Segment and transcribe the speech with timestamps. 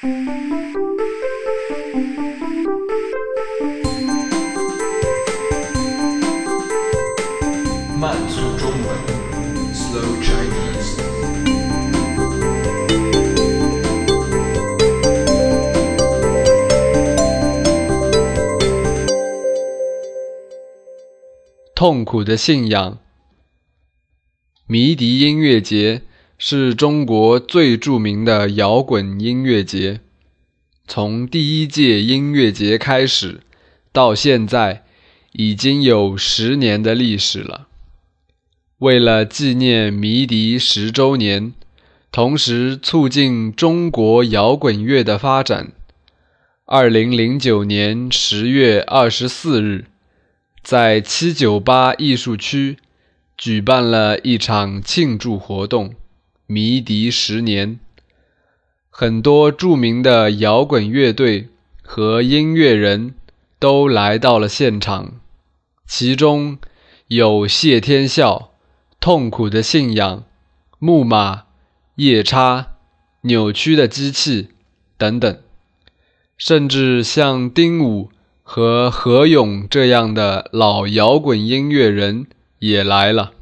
[0.00, 0.06] 慢
[8.28, 8.96] 速中文
[9.74, 11.02] ，Slow Chinese。
[21.74, 23.00] 痛苦的信仰。
[24.68, 26.02] 迷笛音乐节
[26.40, 29.98] 是中国最著名的摇滚音乐节，
[30.86, 33.40] 从第一届音乐节开始
[33.90, 34.84] 到现在，
[35.32, 37.66] 已经有十年的历史了。
[38.78, 41.52] 为了纪念迷笛十周年，
[42.12, 45.72] 同时促进中国摇滚乐的发展，
[46.66, 49.86] 二零零九年十月二十四日，
[50.62, 52.76] 在七九八艺术区
[53.36, 55.94] 举办了一场庆祝活动——
[56.48, 57.78] 迷笛十年。
[58.88, 61.50] 很多著名的摇滚乐队
[61.82, 63.14] 和音乐人
[63.58, 65.20] 都来到了现场，
[65.86, 66.58] 其中
[67.08, 68.50] 有谢天笑。
[68.98, 70.24] 痛苦的信仰、
[70.80, 71.44] 木马、
[71.94, 72.72] 夜叉、
[73.20, 74.48] 扭曲的机器
[74.96, 75.38] 等等，
[76.36, 78.10] 甚至像丁武
[78.42, 82.26] 和何勇这样的老摇滚音乐人
[82.58, 83.34] 也来了。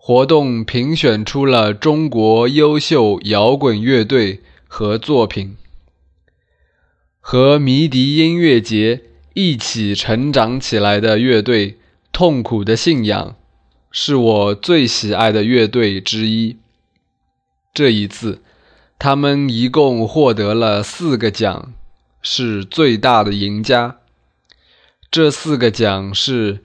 [0.00, 5.56] 活动评选出了中国优秀摇滚乐队和作品，
[7.20, 9.02] 和迷笛音乐节
[9.34, 11.78] 一起成长起来的乐队——
[12.10, 13.36] 痛苦的信仰。
[13.90, 16.56] 是我最喜爱的乐队之一。
[17.74, 18.40] 这一次，
[18.98, 21.74] 他们一共获得了四个奖，
[22.22, 23.98] 是最大的赢家。
[25.10, 26.62] 这四个奖是：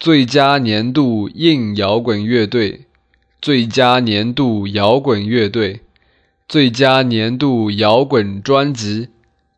[0.00, 2.86] 最佳年度硬摇滚乐队、
[3.42, 5.80] 最佳年度摇滚乐队、
[6.46, 9.06] 最佳年度摇滚专辑《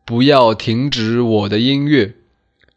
[0.03, 2.05] 不要停止我的音乐》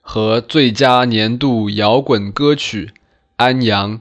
[0.03, 2.89] 和最佳年度摇滚歌曲
[3.37, 3.97] 《安阳》。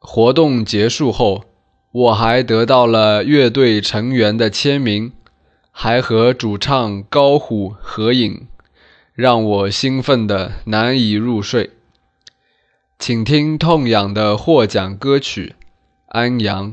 [0.00, 1.44] 活动结束后，
[1.92, 5.12] 我还得到了乐队成员的签名，
[5.70, 8.48] 还和主唱高虎合影，
[9.14, 11.70] 让我兴奋得难以入睡。
[12.98, 15.54] 请听痛仰的获奖歌曲
[16.06, 16.72] 《安阳》。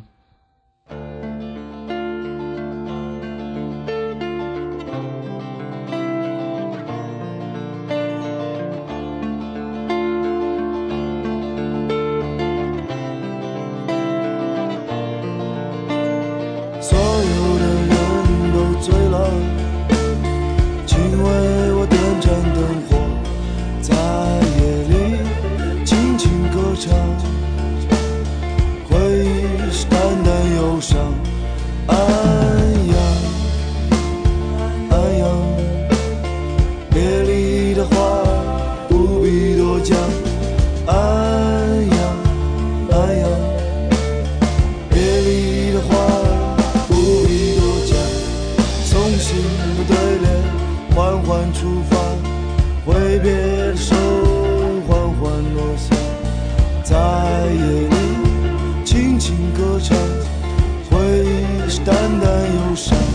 [62.71, 63.10] no chão.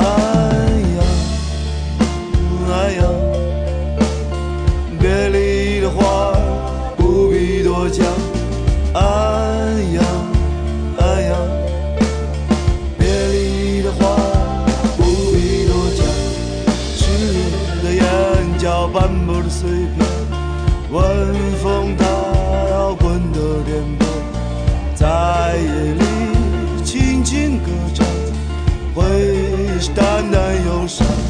[0.00, 0.29] 的
[29.94, 31.29] 淡淡忧伤